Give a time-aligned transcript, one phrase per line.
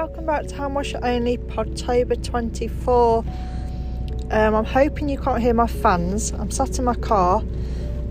[0.00, 3.18] welcome back to How Much Only Podtober 24.
[4.30, 6.30] Um, I'm hoping you can't hear my fans.
[6.30, 7.42] I'm sat in my car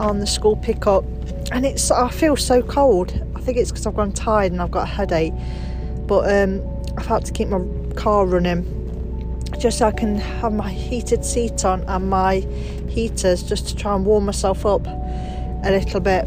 [0.00, 1.04] on the school pickup
[1.52, 3.12] and it's I feel so cold.
[3.36, 5.32] I think it's because I've gone tired and I've got a headache.
[6.08, 6.60] But um,
[6.98, 7.60] I've had to keep my
[7.94, 8.64] car running
[9.56, 12.40] just so I can have my heated seat on and my
[12.88, 16.26] heaters just to try and warm myself up a little bit.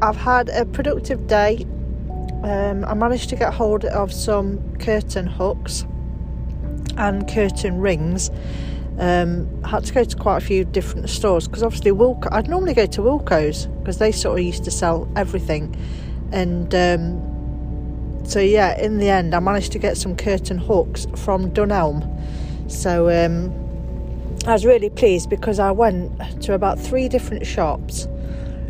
[0.00, 1.66] I've had a productive day
[2.46, 5.84] um, I managed to get hold of some curtain hooks
[6.96, 8.30] and curtain rings.
[9.00, 12.48] Um, I had to go to quite a few different stores because obviously Wilko, I'd
[12.48, 15.74] normally go to Wilko's because they sort of used to sell everything,
[16.30, 21.50] and um, so yeah, in the end, I managed to get some curtain hooks from
[21.50, 22.12] Dunelm.
[22.70, 23.52] So um,
[24.46, 28.06] I was really pleased because I went to about three different shops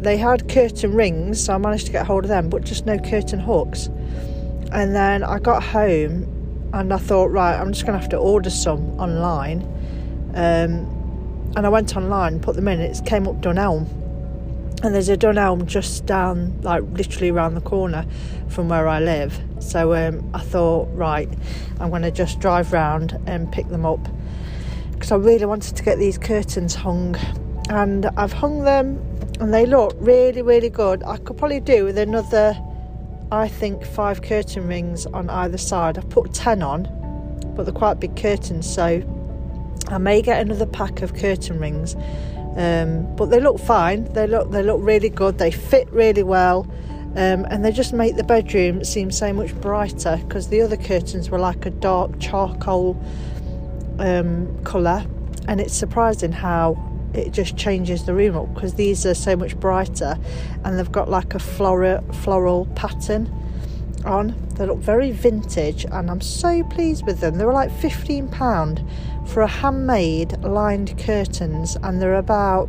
[0.00, 2.98] they had curtain rings, so I managed to get hold of them, but just no
[2.98, 3.86] curtain hooks.
[4.70, 8.18] And then I got home and I thought, right, I'm just going to have to
[8.18, 9.62] order some online.
[10.34, 10.94] Um,
[11.56, 13.88] and I went online, put them in, it came up Dunelm.
[14.84, 18.06] And there's a Dunelm just down, like literally around the corner
[18.48, 19.40] from where I live.
[19.58, 21.28] So um, I thought, right,
[21.80, 24.06] I'm going to just drive round and pick them up
[24.92, 27.16] because I really wanted to get these curtains hung.
[27.70, 29.00] And I've hung them
[29.40, 31.02] and they look really really good.
[31.04, 32.56] I could probably do with another
[33.30, 35.98] I think five curtain rings on either side.
[35.98, 36.94] I've put 10 on
[37.54, 39.02] but they're quite big curtains so
[39.90, 41.96] I may get another pack of curtain rings.
[42.56, 44.04] Um, but they look fine.
[44.12, 45.38] They look they look really good.
[45.38, 46.70] They fit really well.
[47.16, 51.30] Um, and they just make the bedroom seem so much brighter because the other curtains
[51.30, 53.00] were like a dark charcoal
[53.98, 55.04] um, colour.
[55.46, 56.76] And it's surprising how
[57.14, 60.18] it just changes the room up because these are so much brighter
[60.64, 63.32] and they've got like a floral floral pattern
[64.04, 64.34] on.
[64.54, 67.36] They look very vintage and I'm so pleased with them.
[67.36, 68.84] They were like 15 pound
[69.26, 72.68] for a handmade lined curtains and they're about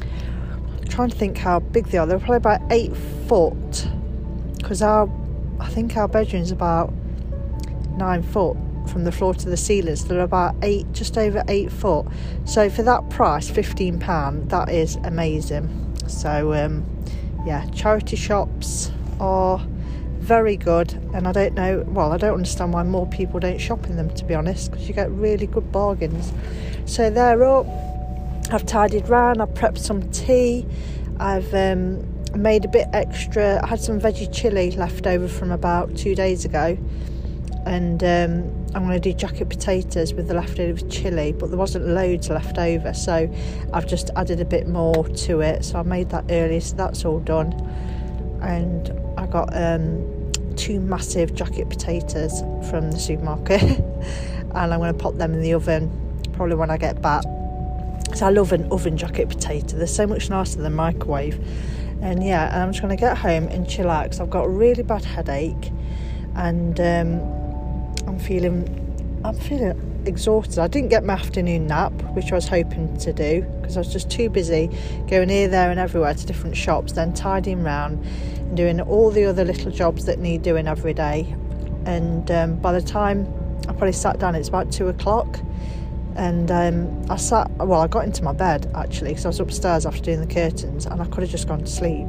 [0.00, 2.06] I'm trying to think how big they are.
[2.06, 2.96] They're probably about 8
[3.28, 3.88] foot
[4.56, 5.10] because our
[5.58, 6.92] I think our bedroom's about
[7.96, 8.56] 9 foot
[8.88, 10.04] from the floor to the ceilings.
[10.04, 12.06] They're about eight, just over eight foot.
[12.44, 15.68] So for that price, fifteen pound, that is amazing.
[16.06, 16.84] So um,
[17.46, 18.90] yeah, charity shops
[19.20, 19.58] are
[20.18, 21.84] very good, and I don't know.
[21.88, 24.86] Well, I don't understand why more people don't shop in them, to be honest, because
[24.88, 26.32] you get really good bargains.
[26.86, 27.66] So they're up.
[28.50, 29.40] I've tidied round.
[29.40, 30.66] I've prepped some tea.
[31.18, 32.04] I've um,
[32.34, 33.60] made a bit extra.
[33.62, 36.76] I had some veggie chili left over from about two days ago
[37.66, 41.86] and um, I'm going to do jacket potatoes with the leftover chili, but there wasn't
[41.86, 43.32] loads left over, so
[43.72, 45.64] I've just added a bit more to it.
[45.64, 47.52] So I made that earlier, so that's all done.
[48.42, 52.40] And I got um, two massive jacket potatoes
[52.70, 55.90] from the supermarket, and I'm going to pop them in the oven
[56.32, 57.24] probably when I get back.
[58.14, 61.38] So I love an oven jacket potato, they're so much nicer than microwave.
[62.00, 64.48] And yeah, I'm just going to get home and chill out because I've got a
[64.48, 65.70] really bad headache
[66.34, 67.39] and um,
[68.10, 70.58] I'm feeling I'm feeling exhausted.
[70.58, 73.92] I didn't get my afternoon nap, which I was hoping to do because I was
[73.92, 74.68] just too busy
[75.08, 78.04] going here, there, and everywhere to different shops, then tidying around
[78.38, 81.32] and doing all the other little jobs that need doing every day.
[81.84, 83.32] And um, by the time
[83.68, 85.38] I probably sat down, it's about two o'clock.
[86.16, 89.86] And um, I sat, well, I got into my bed actually because I was upstairs
[89.86, 92.08] after doing the curtains and I could have just gone to sleep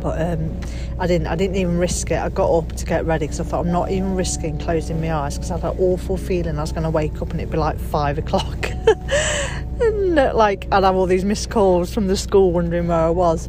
[0.00, 0.60] but um,
[0.98, 1.26] I didn't.
[1.26, 2.18] I didn't even risk it.
[2.18, 5.12] I got up to get ready because I thought I'm not even risking closing my
[5.12, 7.50] eyes because I had that awful feeling I was going to wake up and it'd
[7.50, 8.70] be like five o'clock,
[9.80, 13.10] and uh, like I'd have all these missed calls from the school wondering where I
[13.10, 13.48] was.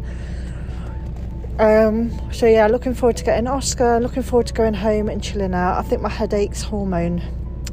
[1.59, 3.99] Um, so yeah, looking forward to getting Oscar.
[3.99, 5.77] Looking forward to going home and chilling out.
[5.77, 7.19] I think my headache's hormone,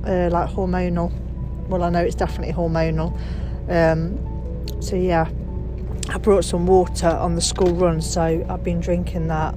[0.04, 1.12] uh, like hormonal.
[1.68, 3.16] Well, I know it's definitely hormonal.
[3.68, 5.28] Um, so yeah,
[6.08, 9.54] I brought some water on the school run, so I've been drinking that,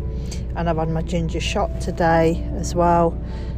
[0.56, 3.18] and I've had my ginger shot today as well.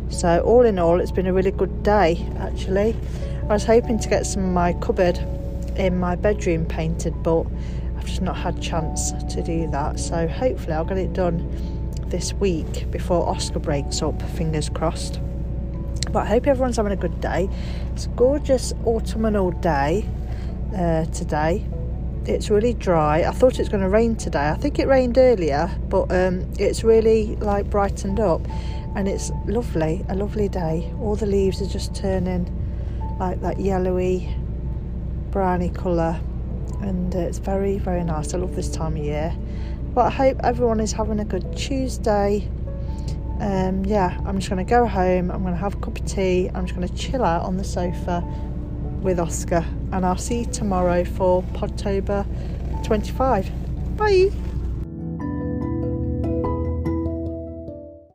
[0.10, 2.96] So, all in all, it's been a really good day actually.
[3.44, 5.18] I was hoping to get some of my cupboard
[5.78, 7.46] in my bedroom painted, but
[7.98, 9.98] I've just not had chance to do that.
[9.98, 11.50] So, hopefully, I'll get it done
[12.08, 15.22] this week before Oscar breaks up, fingers crossed.
[16.12, 17.50] But I hope everyone's having a good day.
[17.94, 20.06] It's a gorgeous autumnal day
[20.76, 21.66] uh, today
[22.26, 23.24] it's really dry.
[23.24, 24.50] I thought it's going to rain today.
[24.50, 28.42] I think it rained earlier, but um, it's really like brightened up
[28.96, 30.94] and it's lovely, a lovely day.
[31.00, 32.58] All the leaves are just turning
[33.20, 34.36] like that yellowy,
[35.32, 36.20] browny colour
[36.82, 38.34] and uh, it's very, very nice.
[38.34, 39.36] I love this time of year.
[39.94, 42.48] But I hope everyone is having a good Tuesday.
[43.40, 45.32] Um, yeah, I'm just going to go home.
[45.32, 46.50] I'm going to have a cup of tea.
[46.54, 48.24] I'm just going to chill out on the sofa
[49.02, 49.66] with Oscar.
[49.92, 52.26] And I'll see you tomorrow for Podtober
[52.86, 53.98] 25.
[53.98, 54.32] Bye.